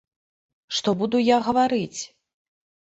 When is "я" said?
1.25-1.37